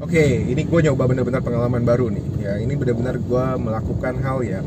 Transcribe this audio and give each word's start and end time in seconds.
Oke, 0.00 0.48
ini 0.48 0.64
gue 0.64 0.80
nyoba 0.80 1.04
bener-bener 1.12 1.44
pengalaman 1.44 1.84
baru 1.84 2.08
nih. 2.08 2.24
Ya, 2.40 2.56
ini 2.56 2.72
bener-bener 2.72 3.20
gue 3.20 3.44
melakukan 3.60 4.16
hal 4.24 4.40
yang 4.40 4.64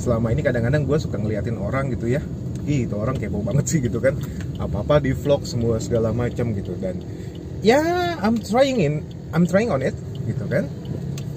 selama 0.00 0.32
ini 0.32 0.40
kadang-kadang 0.40 0.88
gue 0.88 0.96
suka 0.96 1.20
ngeliatin 1.20 1.60
orang 1.60 1.92
gitu 1.92 2.08
ya. 2.08 2.24
Ih, 2.64 2.88
itu 2.88 2.96
orang 2.96 3.20
kepo 3.20 3.44
banget 3.44 3.68
sih 3.68 3.84
gitu 3.84 4.00
kan. 4.00 4.16
Apa-apa 4.56 5.04
di 5.04 5.12
vlog 5.12 5.44
semua 5.44 5.76
segala 5.84 6.16
macam 6.16 6.56
gitu 6.56 6.72
dan 6.80 6.96
ya 7.60 7.76
I'm 8.24 8.40
trying 8.40 8.80
in, 8.80 9.04
I'm 9.36 9.44
trying 9.44 9.68
on 9.68 9.84
it 9.84 9.92
gitu 10.24 10.48
kan. 10.48 10.64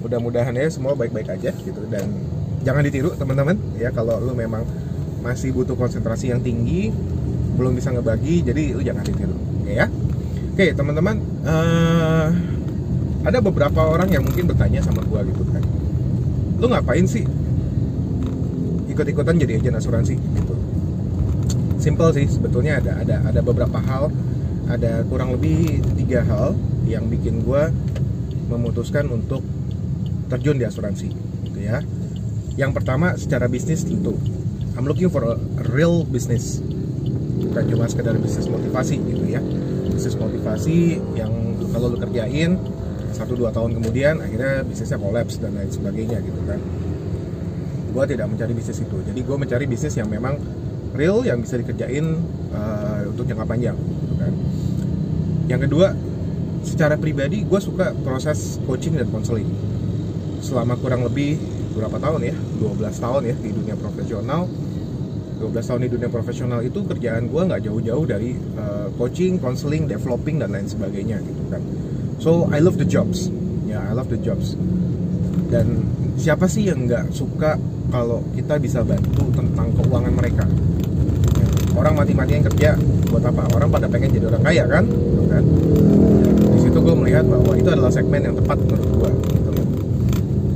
Mudah-mudahan 0.00 0.56
ya 0.56 0.64
semua 0.72 0.96
baik-baik 0.96 1.28
aja 1.28 1.52
gitu 1.52 1.84
dan 1.92 2.08
jangan 2.64 2.80
ditiru 2.80 3.12
teman-teman 3.12 3.60
ya 3.76 3.92
kalau 3.92 4.24
lu 4.24 4.32
memang 4.32 4.64
masih 5.20 5.52
butuh 5.52 5.76
konsentrasi 5.76 6.32
yang 6.32 6.40
tinggi, 6.40 6.88
belum 7.60 7.76
bisa 7.76 7.92
ngebagi, 7.92 8.40
jadi 8.40 8.72
lu 8.72 8.80
jangan 8.84 9.04
ditiru, 9.04 9.36
ya. 9.64 9.88
Oke, 10.52 10.76
teman-teman, 10.76 11.16
uh, 11.48 12.28
ada 13.24 13.40
beberapa 13.40 13.80
orang 13.80 14.12
yang 14.12 14.22
mungkin 14.22 14.44
bertanya 14.44 14.84
sama 14.84 15.00
gua 15.08 15.24
gitu 15.24 15.42
kan. 15.48 15.64
Lu 16.60 16.68
ngapain 16.68 17.08
sih? 17.08 17.24
Ikut-ikutan 18.92 19.40
jadi 19.40 19.58
agen 19.58 19.80
asuransi 19.80 20.14
gitu. 20.14 20.54
Simple 21.80 22.12
sih 22.14 22.26
sebetulnya 22.28 22.78
ada 22.78 23.00
ada 23.00 23.16
ada 23.24 23.40
beberapa 23.40 23.80
hal. 23.80 24.12
Ada 24.64 25.04
kurang 25.08 25.36
lebih 25.36 25.84
tiga 25.96 26.24
hal 26.24 26.56
yang 26.88 27.08
bikin 27.08 27.44
gua 27.44 27.68
memutuskan 28.48 29.08
untuk 29.12 29.44
terjun 30.28 30.56
di 30.60 30.64
asuransi 30.64 31.08
gitu 31.48 31.58
ya. 31.60 31.80
Yang 32.60 32.80
pertama 32.80 33.16
secara 33.16 33.48
bisnis 33.48 33.84
tentu. 33.84 34.16
I'm 34.76 34.84
looking 34.84 35.08
for 35.08 35.24
a 35.24 35.36
real 35.72 36.04
business. 36.04 36.60
Bukan 37.44 37.62
cuma 37.72 37.84
sekedar 37.88 38.16
bisnis 38.20 38.48
motivasi 38.48 39.00
gitu 39.00 39.24
ya. 39.26 39.40
Bisnis 39.92 40.16
motivasi 40.16 40.98
yang 41.16 41.32
kalau 41.74 41.92
lu 41.92 41.98
kerjain 41.98 42.56
satu 43.14 43.38
dua 43.38 43.54
tahun 43.54 43.78
kemudian 43.78 44.18
akhirnya 44.18 44.66
bisnisnya 44.66 44.98
kolaps 44.98 45.38
dan 45.38 45.54
lain 45.54 45.70
sebagainya 45.70 46.18
gitu 46.18 46.40
kan. 46.44 46.58
Gue 47.94 48.04
tidak 48.10 48.26
mencari 48.26 48.52
bisnis 48.52 48.82
itu. 48.82 48.96
Jadi 49.06 49.20
gue 49.22 49.36
mencari 49.38 49.64
bisnis 49.70 49.94
yang 49.94 50.10
memang 50.10 50.34
real 50.98 51.22
yang 51.22 51.38
bisa 51.38 51.54
dikerjain 51.54 52.18
uh, 52.50 53.06
untuk 53.06 53.22
jangka 53.30 53.46
panjang 53.46 53.78
gitu 53.78 54.14
kan. 54.18 54.32
Yang 55.46 55.60
kedua 55.70 55.88
secara 56.66 56.98
pribadi 56.98 57.46
gue 57.46 57.60
suka 57.62 57.94
proses 58.02 58.58
coaching 58.66 58.98
dan 58.98 59.06
counseling. 59.14 59.46
Selama 60.42 60.74
kurang 60.74 61.06
lebih 61.06 61.38
berapa 61.78 61.96
tahun 62.02 62.34
ya? 62.34 62.36
12 62.58 62.82
tahun 62.98 63.22
ya 63.30 63.34
di 63.38 63.50
dunia 63.54 63.78
profesional. 63.78 64.50
12 65.38 65.50
tahun 65.54 65.80
di 65.86 65.90
dunia 65.90 66.10
profesional 66.10 66.60
itu 66.66 66.82
kerjaan 66.82 67.30
gue 67.30 67.42
nggak 67.46 67.62
jauh-jauh 67.62 68.04
dari 68.10 68.34
uh, 68.58 68.90
coaching, 68.98 69.38
counseling, 69.38 69.86
developing 69.86 70.42
dan 70.42 70.50
lain 70.50 70.66
sebagainya 70.66 71.22
gitu 71.22 71.42
kan 71.52 71.62
so 72.18 72.48
I 72.50 72.58
love 72.60 72.76
the 72.76 72.86
jobs. 72.86 73.28
Ya 73.64 73.78
yeah, 73.78 73.82
I 73.88 73.92
love 73.96 74.10
the 74.10 74.20
jobs. 74.20 74.54
Dan 75.48 75.86
siapa 76.18 76.46
sih 76.50 76.66
yang 76.66 76.86
nggak 76.86 77.14
suka 77.14 77.58
kalau 77.90 78.22
kita 78.34 78.58
bisa 78.58 78.82
bantu 78.82 79.30
tentang 79.34 79.70
keuangan 79.78 80.14
mereka? 80.14 80.44
Ya, 81.38 81.46
orang 81.78 81.94
mati-matian 81.94 82.42
kerja 82.50 82.74
buat 83.10 83.22
apa? 83.22 83.46
Orang 83.54 83.70
pada 83.70 83.86
pengen 83.86 84.10
jadi 84.14 84.26
orang 84.34 84.42
kaya 84.42 84.64
kan? 84.66 84.84
Kan? 85.30 85.44
Di 86.54 86.58
situ 86.58 86.78
gue 86.78 86.94
melihat 86.98 87.22
bahwa 87.26 87.52
itu 87.54 87.68
adalah 87.70 87.92
segmen 87.94 88.22
yang 88.26 88.34
tepat 88.34 88.58
menurut 88.66 88.90
gue 88.90 89.10
gitu. 89.30 89.52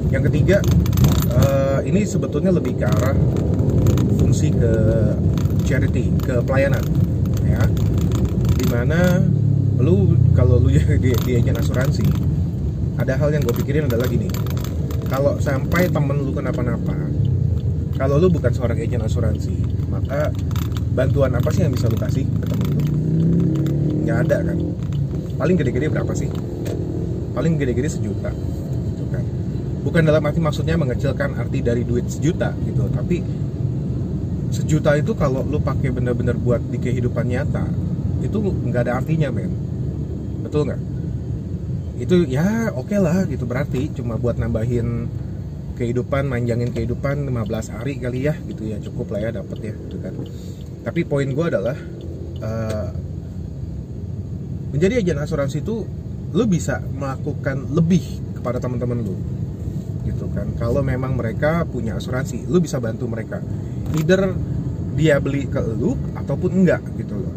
yang 0.09 0.23
ketiga 0.25 0.59
uh, 1.31 1.79
ini 1.84 2.03
sebetulnya 2.03 2.51
lebih 2.51 2.81
ke 2.81 2.86
arah 2.89 3.14
fungsi 4.19 4.51
ke 4.51 4.73
charity 5.62 6.11
ke 6.25 6.41
pelayanan 6.42 6.83
ya. 7.45 7.62
Di 8.59 8.67
mana 8.67 9.23
lu 9.78 10.18
kalau 10.34 10.58
lu 10.58 10.74
di, 10.74 11.10
di 11.14 11.32
agen 11.38 11.56
asuransi 11.58 12.06
ada 12.98 13.14
hal 13.14 13.30
yang 13.30 13.46
gue 13.46 13.54
pikirin 13.62 13.86
adalah 13.86 14.11
gini. 14.11 14.27
Kalau 15.08 15.39
sampai 15.40 15.89
temen 15.89 16.18
lu 16.20 16.34
kenapa-napa 16.34 16.92
kalau 17.98 18.20
lu 18.20 18.30
bukan 18.30 18.52
seorang 18.52 18.78
agen 18.78 19.02
asuransi 19.02 19.55
maka 19.90 20.30
bantuan 20.92 21.34
apa 21.34 21.48
sih 21.55 21.62
yang 21.67 21.72
bisa 21.72 21.86
lu 21.86 21.98
kasih 21.98 22.27
ke 22.27 22.46
temen 22.46 22.68
lu? 22.74 22.83
Nggak 24.05 24.18
ada 24.28 24.36
kan? 24.52 24.58
Paling 25.38 25.56
gede-gede 25.56 25.86
berapa 25.88 26.12
sih? 26.12 26.28
Paling 27.33 27.55
gede-gede 27.56 27.88
sejuta 27.98 28.34
gitu 28.34 29.05
kan? 29.14 29.24
Bukan 29.86 30.02
dalam 30.02 30.22
arti 30.27 30.42
maksudnya 30.42 30.74
mengecilkan 30.74 31.38
arti 31.38 31.62
dari 31.62 31.86
duit 31.86 32.11
sejuta 32.11 32.50
gitu. 32.67 32.90
Tapi 32.90 33.22
sejuta 34.50 34.98
itu 34.98 35.14
kalau 35.14 35.46
lu 35.46 35.62
pakai 35.62 35.94
bener-bener 35.94 36.34
buat 36.34 36.58
di 36.67 36.83
kehidupan 36.83 37.30
nyata 37.30 37.68
itu 38.18 38.39
nggak 38.42 38.83
ada 38.89 38.92
artinya 38.98 39.29
men 39.30 39.52
betul 40.42 40.67
nggak? 40.67 40.80
Itu 41.98 42.24
ya 42.30 42.70
oke 42.74 42.95
okay 42.95 42.98
lah 43.02 43.27
gitu. 43.27 43.45
Berarti 43.45 43.90
cuma 43.95 44.18
buat 44.18 44.39
nambahin 44.39 45.11
kehidupan 45.79 46.27
manjangin 46.27 46.74
kehidupan 46.74 47.27
15 47.30 47.74
hari 47.74 47.98
kali 47.98 48.27
ya 48.27 48.34
gitu 48.46 48.70
ya. 48.70 48.79
Cukup 48.83 49.14
lah 49.14 49.29
ya 49.29 49.30
dapet 49.34 49.58
ya 49.61 49.74
gitu 49.74 49.96
kan. 50.02 50.14
Tapi 50.86 51.01
poin 51.05 51.27
gue 51.27 51.46
adalah 51.46 51.77
uh, 52.42 52.89
menjadi 54.73 55.02
agen 55.02 55.18
asuransi 55.23 55.61
itu 55.64 55.85
lu 56.29 56.45
bisa 56.45 56.85
melakukan 56.92 57.73
lebih 57.73 58.05
kepada 58.39 58.62
teman-teman 58.62 59.02
lu 59.02 59.17
gitu 60.06 60.30
kan. 60.33 60.48
Kalau 60.56 60.80
memang 60.80 61.18
mereka 61.18 61.67
punya 61.68 61.98
asuransi 61.98 62.46
lu 62.48 62.62
bisa 62.62 62.79
bantu 62.79 63.11
mereka. 63.11 63.42
Either 63.96 64.33
dia 64.98 65.23
beli 65.23 65.46
ke 65.46 65.62
lu 65.62 65.95
ataupun 66.18 66.50
enggak 66.64 66.83
gitu 66.98 67.14
nah, 67.14 67.27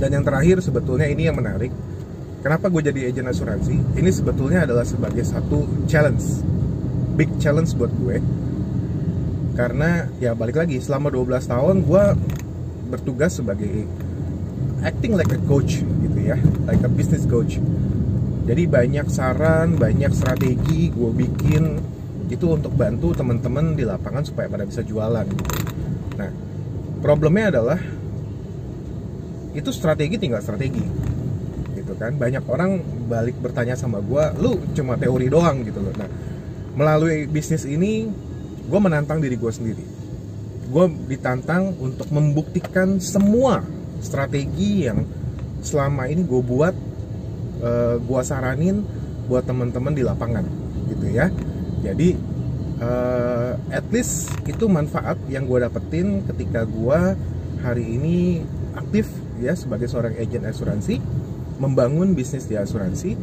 dan 0.00 0.16
yang 0.16 0.24
terakhir 0.24 0.64
sebetulnya 0.64 1.04
ini 1.04 1.28
yang 1.28 1.36
menarik. 1.36 1.68
Kenapa 2.40 2.72
gue 2.72 2.80
jadi 2.88 3.12
agent 3.12 3.28
asuransi? 3.28 4.00
Ini 4.00 4.08
sebetulnya 4.08 4.64
adalah 4.64 4.88
sebagai 4.88 5.20
satu 5.28 5.84
challenge. 5.84 6.40
Big 7.20 7.28
challenge 7.36 7.76
buat 7.76 7.92
gue. 7.92 8.16
Karena 9.60 10.08
ya 10.16 10.32
balik 10.32 10.56
lagi 10.56 10.80
selama 10.80 11.12
12 11.12 11.52
tahun 11.52 11.76
gue 11.84 12.04
bertugas 12.88 13.36
sebagai 13.36 13.84
acting 14.80 15.20
like 15.20 15.28
a 15.36 15.40
coach 15.44 15.84
gitu 15.84 16.16
ya. 16.16 16.40
Like 16.64 16.80
a 16.80 16.88
business 16.88 17.28
coach. 17.28 17.60
Jadi 18.48 18.64
banyak 18.64 19.04
saran 19.12 19.76
banyak 19.76 20.16
strategi 20.16 20.88
gue 20.88 21.12
bikin 21.12 21.76
itu 22.32 22.46
untuk 22.48 22.72
bantu 22.72 23.12
teman-teman 23.12 23.76
di 23.76 23.84
lapangan 23.84 24.24
supaya 24.24 24.48
pada 24.48 24.64
bisa 24.64 24.80
jualan. 24.80 25.28
Nah 26.16 26.30
problemnya 27.04 27.52
adalah 27.52 27.99
itu 29.56 29.70
strategi 29.74 30.16
tinggal 30.20 30.42
strategi. 30.42 30.82
Gitu 31.74 31.92
kan? 31.98 32.14
Banyak 32.16 32.44
orang 32.46 32.80
balik 33.10 33.38
bertanya 33.42 33.74
sama 33.74 33.98
gue 33.98 34.24
lu 34.38 34.58
cuma 34.74 34.94
teori 34.94 35.26
doang 35.26 35.66
gitu 35.66 35.82
loh. 35.82 35.94
Nah 35.96 36.10
melalui 36.74 37.26
bisnis 37.26 37.66
ini 37.66 38.06
gue 38.70 38.80
menantang 38.80 39.18
diri 39.18 39.34
gue 39.34 39.52
sendiri. 39.52 39.84
Gue 40.70 40.86
ditantang 41.10 41.74
untuk 41.82 42.06
membuktikan 42.14 43.02
semua 43.02 43.66
strategi 43.98 44.86
yang 44.86 45.02
selama 45.60 46.06
ini 46.06 46.22
gue 46.24 46.40
buat 46.40 46.74
uh, 47.60 47.68
eh, 47.68 47.96
gue 48.00 48.20
saranin 48.22 48.86
buat 49.26 49.44
teman-teman 49.44 49.92
di 49.94 50.06
lapangan 50.06 50.46
gitu 50.88 51.06
ya. 51.10 51.26
Jadi 51.82 52.14
uh, 52.80 53.58
at 53.70 53.86
least 53.90 54.30
itu 54.46 54.70
manfaat 54.70 55.18
yang 55.26 55.44
gue 55.50 55.58
dapetin 55.60 56.22
ketika 56.30 56.62
gue 56.64 57.00
hari 57.60 57.84
ini 57.98 58.46
aktif 58.80 59.06
ya 59.38 59.52
sebagai 59.52 59.86
seorang 59.86 60.16
agen 60.16 60.48
asuransi 60.48 60.98
membangun 61.60 62.16
bisnis 62.16 62.48
di 62.48 62.56
asuransi. 62.56 63.14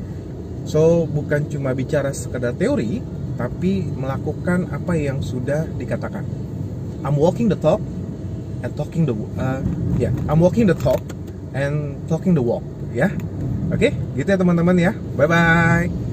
So 0.69 1.09
bukan 1.09 1.49
cuma 1.49 1.73
bicara 1.73 2.13
sekedar 2.13 2.53
teori 2.53 3.01
tapi 3.35 3.85
melakukan 3.87 4.69
apa 4.69 4.93
yang 4.93 5.25
sudah 5.25 5.65
dikatakan. 5.77 6.23
I'm 7.01 7.17
walking 7.17 7.49
the 7.49 7.57
talk 7.57 7.81
and 8.61 8.73
talking 8.77 9.05
the 9.05 9.13
uh, 9.13 9.61
ya 9.97 10.09
yeah, 10.09 10.13
I'm 10.29 10.41
walking 10.41 10.69
the 10.69 10.77
talk 10.77 11.01
and 11.57 11.97
talking 12.05 12.37
the 12.37 12.43
walk 12.45 12.65
ya. 12.93 13.09
Oke 13.67 13.89
okay? 13.89 13.91
gitu 14.15 14.29
ya 14.29 14.37
teman-teman 14.37 14.77
ya. 14.77 14.91
Bye 15.17 15.27
bye 15.27 16.06